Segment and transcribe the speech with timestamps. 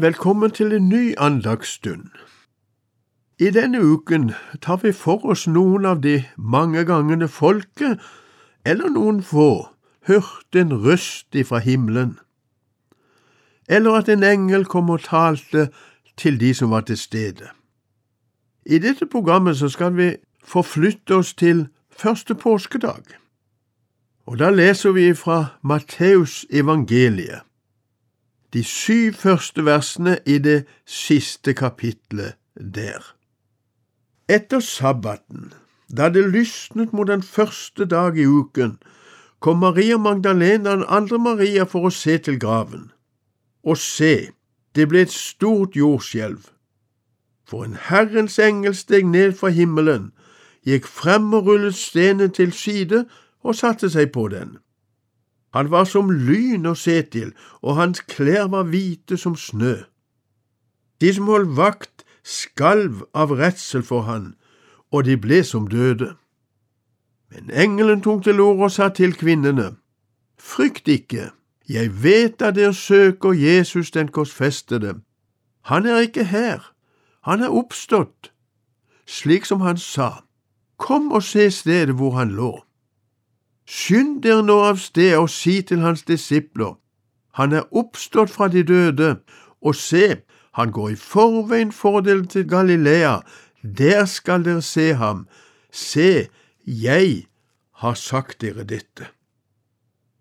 [0.00, 2.06] Velkommen til en ny andagsstund.
[3.38, 4.30] I denne uken
[4.62, 7.98] tar vi for oss noen av de mange gangene folket,
[8.64, 9.66] eller noen få,
[10.06, 12.12] hørte en røst ifra himmelen,
[13.68, 15.66] eller at en engel kom og talte
[16.16, 17.50] til de som var til stede.
[18.66, 20.12] I dette programmet så skal vi
[20.44, 23.02] forflytte oss til første påskedag,
[24.30, 27.47] og da leser vi fra Matteus evangeliet
[28.52, 33.14] de syv første versene i det siste kapitlet der.
[34.28, 35.52] Etter sabbaten,
[35.96, 38.78] da det lysnet mot den første dag i uken,
[39.40, 42.90] kom Maria Magdalena og den andre Maria for å se til graven.
[43.64, 44.30] Og se,
[44.74, 46.50] det ble et stort jordskjelv.
[47.48, 50.10] For en Herrens engel steg ned fra himmelen,
[50.66, 53.04] gikk frem og rullet stenen til side
[53.42, 54.58] og satte seg på den.
[55.54, 57.32] Han var som lyn å se til,
[57.62, 59.76] og hans klær var hvite som snø.
[61.00, 64.34] De som holdt vakt, skalv av redsel for han,
[64.92, 66.14] og de ble som døde.
[67.32, 69.76] Men engelen tok til orde og sa til kvinnene,
[70.38, 71.30] Frykt ikke,
[71.68, 75.00] jeg vet at dere søker Jesus den korsfestede.
[75.66, 76.72] Han er ikke her,
[77.26, 78.30] han er oppstått,
[79.06, 80.22] slik som han sa.
[80.78, 82.67] Kom og se stedet hvor han lå.
[83.68, 86.78] Skynd dere nå av sted og si til hans disipler,
[87.36, 89.18] han er oppstått fra de døde,
[89.60, 90.22] og se,
[90.56, 93.18] han går i forveien for dere til Galilea,
[93.62, 95.26] der skal dere se ham.
[95.70, 96.28] Se,
[96.64, 97.28] jeg
[97.82, 99.12] har sagt dere dette.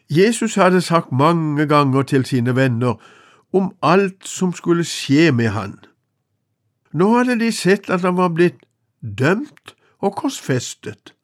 [0.09, 2.99] Jesus hadde sagt mange ganger til sine venner
[3.53, 5.79] om alt som skulle skje med han.
[6.93, 8.59] Nå hadde de sett at han var blitt
[9.01, 11.16] dømt og korsfestet.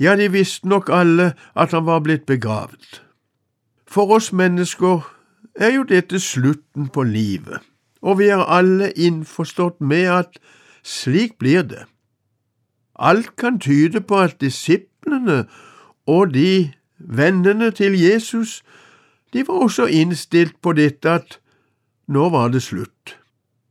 [0.00, 3.02] Ja, de visste nok alle at han var blitt begravet.
[3.86, 5.04] For oss mennesker
[5.54, 7.60] er jo dette slutten på livet,
[8.02, 10.38] og vi er alle innforstått med at
[10.82, 11.84] slik blir det.
[12.96, 15.44] Alt kan tyde på at disiplene
[16.06, 18.62] og de vennene til Jesus,
[19.32, 21.38] de var også innstilt på dette at
[22.08, 23.16] nå var det slutt.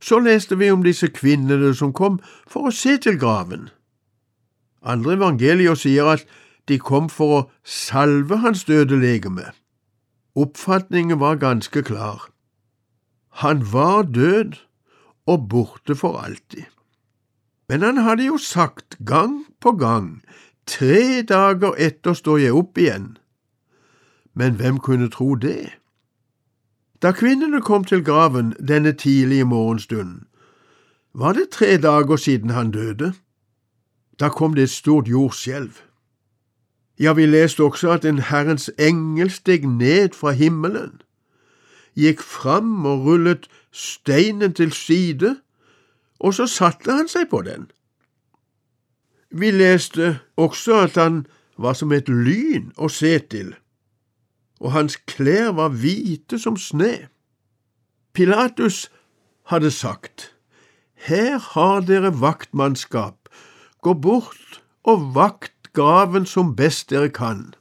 [0.00, 3.68] Så leste vi om disse kvinnene som kom for å se til graven.
[4.82, 6.26] Andre evangelier sier at
[6.68, 9.50] de kom for å salve hans døde legeme.
[10.38, 12.28] Oppfatningen var ganske klar.
[13.42, 14.56] Han var død
[15.26, 16.64] og borte for alltid.
[17.68, 20.22] Men han hadde jo sagt gang på gang,
[20.66, 23.16] tre dager etter står jeg opp igjen.
[24.34, 25.70] Men hvem kunne tro det?
[27.02, 30.26] Da kvinnene kom til graven denne tidlige morgenstunden,
[31.14, 33.12] var det tre dager siden han døde.
[34.20, 35.72] Da kom det et stort jordskjelv.
[37.00, 41.00] Ja, vi leste også at en Herrens engel steg ned fra himmelen,
[41.96, 45.36] gikk fram og rullet steinen til side,
[46.20, 47.70] og så satte han seg på den.
[49.30, 51.24] Vi leste også at han
[51.56, 53.54] var som et lyn å se til,
[54.60, 57.08] og hans klær var hvite som sne.
[58.12, 58.90] Pilatus
[59.48, 60.34] hadde sagt,
[60.94, 63.16] Her har dere vaktmannskap,
[63.82, 67.54] gå bort og vakt graven som best dere kan.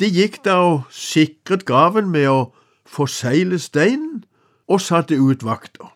[0.00, 2.40] De gikk da og sikret graven med å
[2.86, 4.24] forsegle steinen
[4.66, 5.92] og satte ut vakter.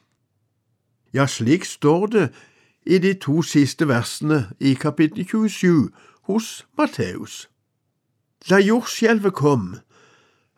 [1.12, 2.26] Ja, slik står det
[2.86, 5.88] i de to siste versene i kapittel 27
[6.28, 7.48] hos Matteus.
[8.48, 9.78] Da jordskjelvet kom,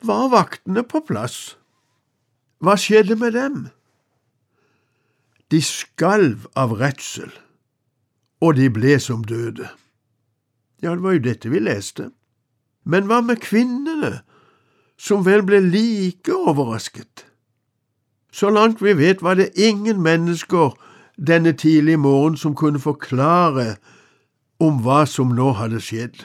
[0.02, 1.56] var vaktene på plass.
[2.60, 3.68] Hva skjedde med dem?
[5.50, 7.32] De skalv av redsel,
[8.40, 9.68] og de ble som døde.
[10.82, 12.10] Ja, det var jo dette vi leste.
[12.84, 14.20] Men hva med kvinnene,
[15.00, 17.26] som vel ble like overrasket?
[18.32, 20.76] Så langt vi vet, var det ingen mennesker
[21.26, 23.76] denne tidlige morgen som kunne forklare
[24.60, 26.24] om hva som nå hadde skjedd.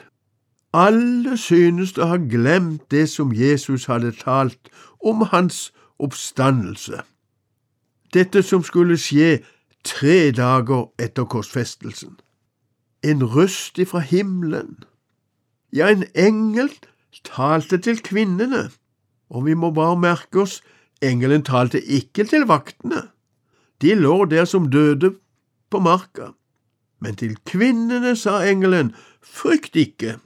[0.76, 4.70] Alle synes å ha glemt det som Jesus hadde talt
[5.00, 7.00] om hans oppstandelse,
[8.12, 9.38] dette som skulle skje
[9.86, 12.16] tre dager etter korsfestelsen
[13.06, 14.84] en røst ifra himmelen.
[15.72, 16.70] Ja, en engel
[17.24, 18.70] talte til kvinnene,
[19.30, 20.62] og vi må bare merke oss,
[21.02, 23.08] engelen talte ikke til vaktene.
[23.82, 25.14] De lå der som døde
[25.70, 26.32] på marka.
[27.00, 30.16] Men til kvinnene sa engelen, frykt ikke.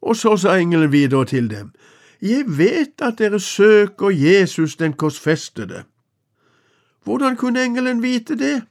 [0.00, 1.74] Og så sa engelen videre til dem,
[2.22, 5.84] jeg vet at dere søker Jesus den korsfestede.
[7.04, 8.62] Hvordan kunne engelen vite det?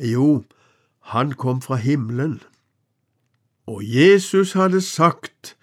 [0.00, 0.44] Jo,
[1.00, 2.42] han kom fra himmelen.
[3.66, 5.56] Og Jesus hadde sagt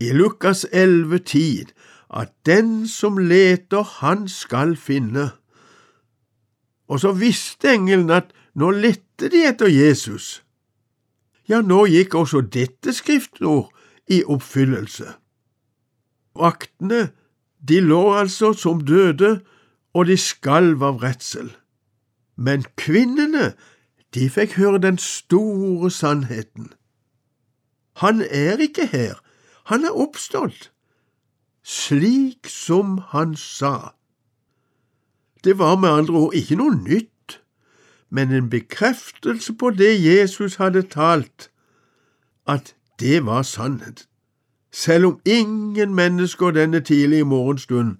[0.00, 1.72] i Lukas 11,10
[2.10, 5.30] at den som leter, han skal finne.
[6.88, 10.42] Og så visste engelen at nå lette de etter Jesus.
[11.48, 13.72] Ja, nå gikk også dette skriftord
[14.08, 15.12] i oppfyllelse.
[16.36, 17.08] Vaktene,
[17.68, 19.40] de lå altså som døde,
[19.96, 21.54] og de skalv av redsel.
[22.36, 23.54] Men kvinnene,
[24.14, 26.72] de fikk høre den store sannheten.
[28.04, 29.16] Han er ikke her,
[29.72, 30.70] han er oppstått,
[31.64, 33.96] slik som han sa.
[35.44, 37.40] Det var med andre ord ikke noe nytt,
[38.10, 41.48] men en bekreftelse på det Jesus hadde talt,
[42.46, 44.04] at det var sannhet,
[44.72, 47.96] selv om ingen mennesker denne tidlige morgenstund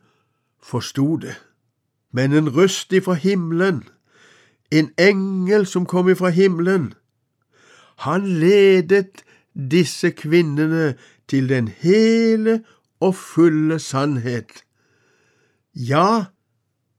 [0.62, 1.45] forsto det.
[2.16, 3.82] Men en røst ifra himmelen,
[4.72, 6.94] en engel som kom ifra himmelen,
[8.06, 9.20] han ledet
[9.52, 10.94] disse kvinnene
[11.28, 12.62] til den hele
[13.04, 14.64] og fulle sannhet,
[15.74, 16.32] ja,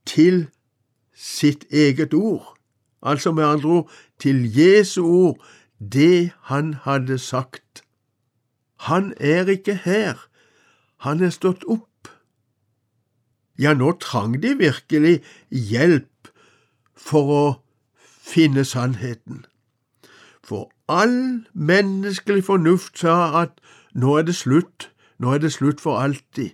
[0.05, 0.47] til
[1.17, 2.53] sitt eget ord,
[3.01, 3.91] altså med andre ord
[4.21, 5.41] til Jesu ord,
[5.79, 7.81] det han hadde sagt.
[8.85, 10.27] Han er ikke her,
[10.97, 11.89] han er stått opp.
[13.59, 16.29] Ja, nå trang de virkelig hjelp
[16.97, 17.45] for å
[18.27, 19.45] finne sannheten.
[20.43, 23.57] For all menneskelig fornuft sa at
[23.93, 26.53] nå er det slutt, nå er det slutt for alltid.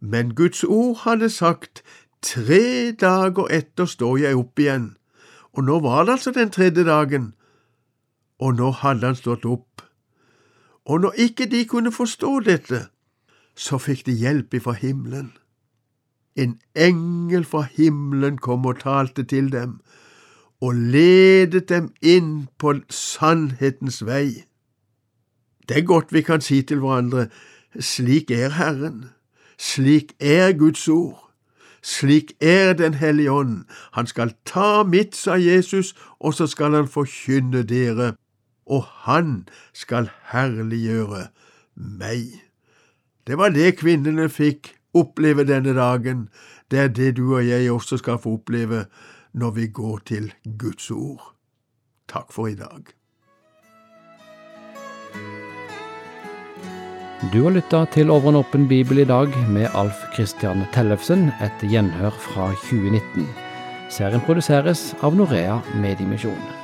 [0.00, 1.82] Men Guds ord hadde sagt,
[2.22, 4.96] tre dager etter står jeg opp igjen,
[5.52, 7.34] og nå var det altså den tredje dagen,
[8.42, 9.84] og nå hadde han stått opp.
[10.84, 12.86] Og når ikke de kunne forstå dette,
[13.54, 15.30] så fikk de hjelp ifra himmelen.
[16.36, 19.80] En engel fra himmelen kom og talte til dem,
[20.60, 24.44] og ledet dem inn på sannhetens vei.
[25.68, 27.26] Det er godt vi kan si til hverandre,
[27.80, 29.10] slik er Herren,
[29.58, 31.18] slik er Guds ord,
[31.82, 36.88] slik er Den hellige ånd, han skal ta mitt, sa Jesus, og så skal han
[36.88, 38.14] forkynne dere,
[38.66, 41.26] og han skal herliggjøre
[41.76, 42.38] meg.
[43.26, 46.28] Det var det kvinnene fikk oppleve denne dagen,
[46.70, 48.86] det er det du og jeg også skal få oppleve
[49.32, 51.34] når vi går til Guds ord.
[52.08, 52.92] Takk for i dag.
[57.32, 61.62] Du har lytta til Over en åpen bibel i dag med Alf Kristian Tellefsen, et
[61.62, 63.28] gjenhør fra 2019.
[63.92, 66.61] Serien produseres av Norea Mediemisjon.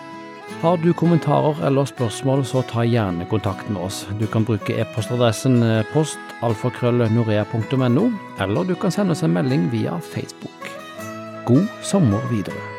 [0.61, 4.07] Har du kommentarer eller spørsmål, så ta gjerne kontakt med oss.
[4.19, 5.63] Du kan bruke e-postadressen
[5.93, 8.11] postalfakrøllnorea.no,
[8.43, 10.73] eller du kan sende oss en melding via Facebook.
[11.47, 12.78] God sommer videre.